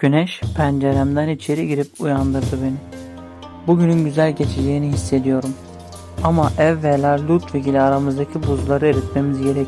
[0.00, 2.76] Güneş penceremden içeri girip uyandırdı beni.
[3.66, 5.50] Bugünün güzel geçeceğini hissediyorum.
[6.24, 9.66] Ama evvela Ludwig ile aramızdaki buzları eritmemiz gerek.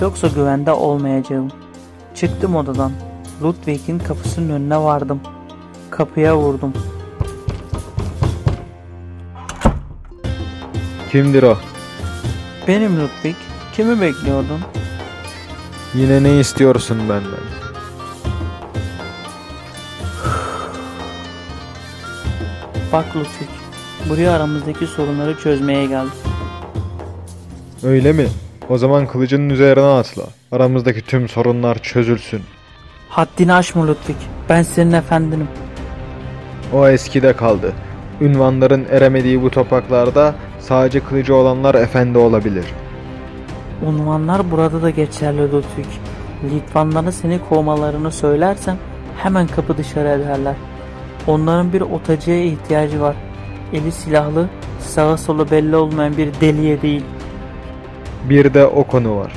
[0.00, 1.48] Yoksa güvende olmayacağım.
[2.14, 2.92] Çıktım odadan.
[3.42, 5.20] Ludwig'in kapısının önüne vardım.
[5.90, 6.72] Kapıya vurdum.
[11.10, 11.56] Kimdir o?
[12.68, 13.36] Benim Ludwig.
[13.72, 14.60] Kimi bekliyordun?
[15.94, 17.69] Yine ne istiyorsun benden?
[22.92, 23.48] Bak Ludwig.
[24.08, 26.12] Buraya aramızdaki sorunları çözmeye geldim.
[27.82, 28.26] Öyle mi?
[28.68, 30.22] O zaman kılıcının üzerine atla.
[30.52, 32.40] Aramızdaki tüm sorunlar çözülsün.
[33.08, 34.16] Haddini aşma Ludwig.
[34.48, 35.48] Ben senin efendinim.
[36.72, 37.72] O eskide kaldı.
[38.20, 42.64] Ünvanların eremediği bu topraklarda sadece kılıcı olanlar efendi olabilir.
[43.86, 45.86] Unvanlar burada da geçerli Ludwig.
[46.44, 48.76] Litvanlara seni kovmalarını söylersen
[49.16, 50.54] hemen kapı dışarı ederler.
[51.26, 53.16] Onların bir otacıya ihtiyacı var.
[53.72, 54.48] Eli silahlı,
[54.80, 57.04] sağa sola belli olmayan bir deliye değil.
[58.24, 59.32] Bir de o konu var.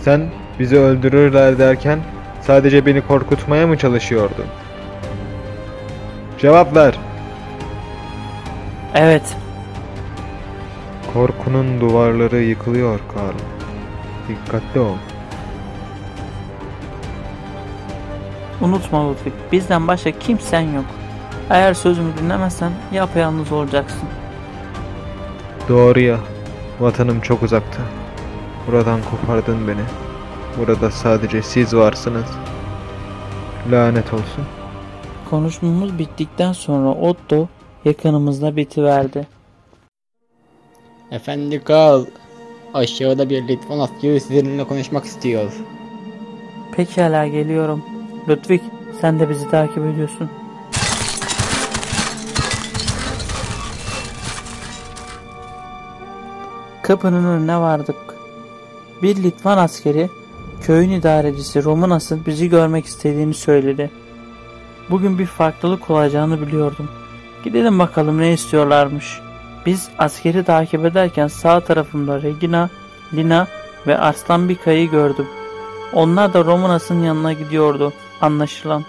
[0.00, 1.98] Sen bizi öldürürler derken
[2.40, 4.46] sadece beni korkutmaya mı çalışıyordun?
[6.38, 6.98] Cevap ver.
[8.94, 9.36] Evet,
[11.14, 13.38] Korkunun duvarları yıkılıyor Karl.
[14.28, 14.96] Dikkatli ol.
[18.60, 19.32] unutma Ludwig.
[19.52, 20.84] Bizden başka kimsen yok.
[21.52, 24.08] Eğer sözümü dinlemezsen yapayalnız olacaksın.
[25.68, 26.18] Doğru ya.
[26.80, 27.82] Vatanım çok uzakta.
[28.66, 29.82] Buradan kopardın beni.
[30.58, 32.26] Burada sadece siz varsınız.
[33.70, 34.44] Lanet olsun.
[35.30, 37.48] Konuşmamız bittikten sonra Otto
[37.84, 39.26] yakınımızda bitiverdi.
[41.10, 42.04] Efendi Karl,
[42.74, 45.52] aşağıda bir Litvan askeri sizinle konuşmak istiyor.
[46.76, 47.84] Pekala geliyorum.
[48.28, 48.60] Ludwig
[49.00, 50.30] sen de bizi takip ediyorsun.
[56.82, 57.96] Kapının önüne vardık.
[59.02, 60.10] Bir Litvan askeri
[60.62, 63.90] köyün idarecisi Romanas'ın bizi görmek istediğini söyledi.
[64.90, 66.88] Bugün bir farklılık olacağını biliyordum.
[67.44, 69.20] Gidelim bakalım ne istiyorlarmış.
[69.66, 72.70] Biz askeri takip ederken sağ tarafımda Regina,
[73.14, 73.46] Lina
[73.86, 75.26] ve Arslan Bika'yı gördüm.
[75.92, 78.84] Onlar da Romanas'ın yanına gidiyordu anlaşılan.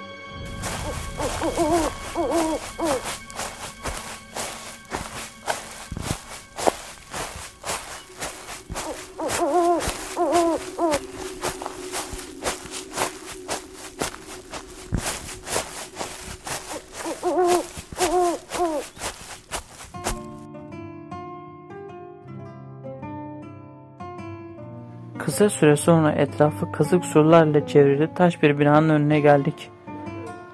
[25.25, 29.69] Kısa süre sonra etrafı kazık surlarla çevrili taş bir binanın önüne geldik.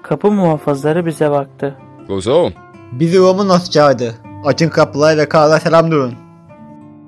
[0.02, 1.76] Kapı muhafızları bize baktı.
[2.08, 2.50] Gozo,
[2.92, 4.14] Bizi Romanos çağırdı.
[4.44, 6.14] Açın kapılarla Karl'a selam durun.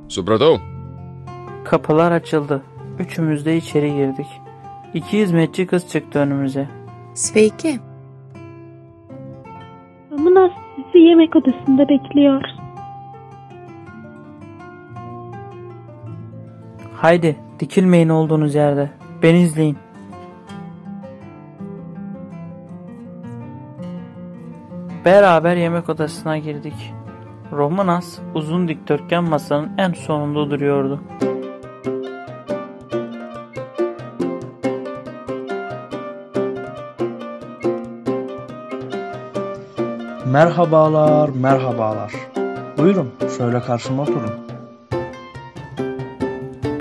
[0.08, 0.58] Subrato,
[1.64, 2.62] Kapılar açıldı.
[2.98, 4.26] Üçümüz de içeri girdik.
[4.94, 6.68] İki hizmetçi kız çıktı önümüze.
[7.14, 7.80] Sveiki.
[10.10, 12.42] Romanos sizi yemek odasında bekliyor.
[16.94, 18.90] Haydi dikilmeyin olduğunuz yerde.
[19.22, 19.78] Beni izleyin.
[25.04, 26.94] Beraber yemek odasına girdik.
[27.52, 31.00] Romanas uzun dikdörtgen masanın en sonunda duruyordu.
[40.26, 42.12] Merhabalar, merhabalar.
[42.78, 44.51] Buyurun, şöyle karşıma oturun.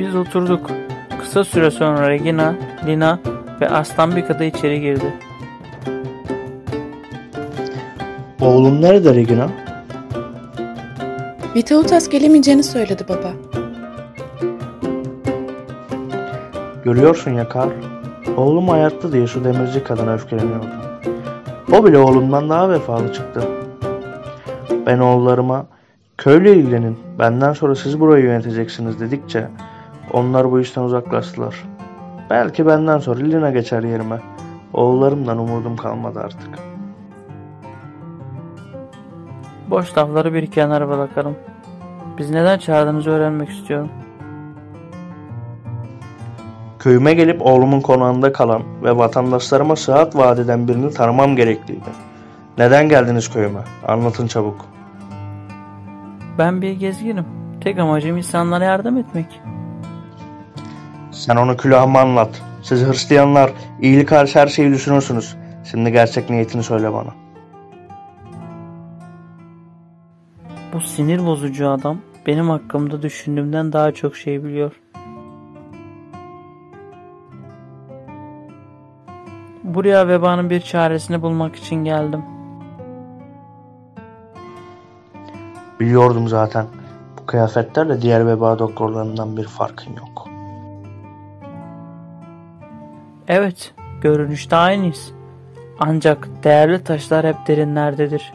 [0.01, 0.71] Biz oturduk.
[1.19, 3.19] Kısa süre sonra Regina, Lina
[3.61, 5.13] ve Aslan bir da içeri girdi.
[8.41, 9.49] Oğlum nerede Regina?
[11.55, 13.31] Vitautas gelemeyeceğini söyledi baba.
[16.83, 17.71] Görüyorsun ya Karl.
[18.37, 20.69] Oğlum hayatta diye şu demirci kadına öfkeleniyordum.
[21.71, 23.41] O bile oğlumdan daha vefalı çıktı.
[24.85, 25.65] Ben oğullarıma
[26.17, 29.47] köyle ilgilenin, benden sonra siz burayı yöneteceksiniz dedikçe
[30.13, 31.63] onlar bu işten uzaklaştılar.
[32.29, 34.19] Belki benden sonra Lina geçer yerime.
[34.73, 36.49] Oğullarımdan umudum kalmadı artık.
[39.69, 41.35] Boş lafları bir kenara bırakalım.
[42.17, 43.89] Biz neden çağırdığınızı öğrenmek istiyorum.
[46.79, 51.89] Köyüme gelip oğlumun konağında kalan ve vatandaşlarıma sıhhat vaat eden birini tanımam gerekliydi.
[52.57, 53.59] Neden geldiniz köyüme?
[53.87, 54.65] Anlatın çabuk.
[56.37, 57.25] Ben bir gezginim.
[57.61, 59.41] Tek amacım insanlara yardım etmek.
[61.11, 62.41] Sen onu külahıma anlat.
[62.63, 65.35] Siz Hristiyanlar iyilik hariç her şeyi düşünürsünüz.
[65.71, 67.09] Şimdi gerçek niyetini söyle bana.
[70.73, 71.97] Bu sinir bozucu adam
[72.27, 74.71] benim hakkımda düşündüğümden daha çok şey biliyor.
[79.63, 82.21] Buraya vebanın bir çaresini bulmak için geldim.
[85.79, 86.65] Biliyordum zaten.
[87.21, 90.20] Bu kıyafetlerle diğer veba doktorlarından bir farkın yok.
[93.31, 95.11] Evet, görünüşte aynıyız.
[95.79, 98.33] Ancak değerli taşlar hep derinlerdedir.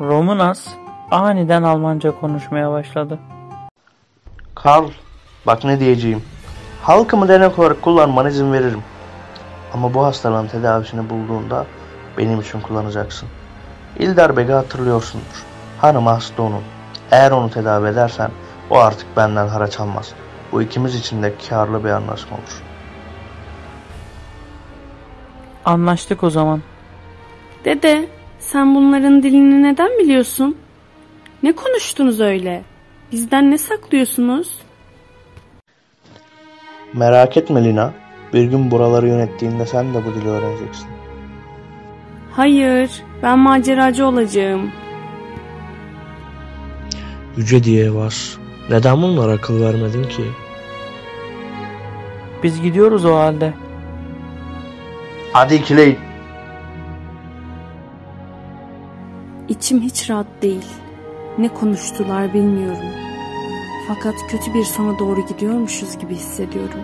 [0.00, 0.68] Romunas
[1.10, 3.18] aniden Almanca konuşmaya başladı.
[4.54, 4.88] Karl,
[5.46, 6.22] bak ne diyeceğim.
[6.82, 8.82] Halkımı denek olarak kullanmana izin veririm.
[9.74, 11.66] Ama bu hastalığın tedavisini bulduğunda
[12.18, 13.28] benim için kullanacaksın.
[13.98, 15.44] İldar Beg'i hatırlıyorsundur.
[15.80, 16.62] Hanım hasta onun.
[17.10, 18.30] Eğer onu tedavi edersen
[18.72, 20.12] o artık benden haraç almaz.
[20.52, 22.62] Bu ikimiz için de karlı bir anlaşma olur.
[25.64, 26.62] Anlaştık o zaman.
[27.64, 28.08] Dede,
[28.38, 30.56] sen bunların dilini neden biliyorsun?
[31.42, 32.62] Ne konuştunuz öyle?
[33.12, 34.58] Bizden ne saklıyorsunuz?
[36.92, 37.92] Merak etme Lina.
[38.32, 40.86] Bir gün buraları yönettiğinde sen de bu dili öğreneceksin.
[42.30, 42.90] Hayır,
[43.22, 44.70] ben maceracı olacağım.
[47.36, 48.41] Yüce diye var.
[48.70, 50.24] Neden bunlara akıl vermedin ki?
[52.42, 53.54] Biz gidiyoruz o halde.
[55.32, 55.98] Hadi ikileyin.
[59.48, 60.66] İçim hiç rahat değil.
[61.38, 62.88] Ne konuştular bilmiyorum.
[63.88, 66.80] Fakat kötü bir sona doğru gidiyormuşuz gibi hissediyorum.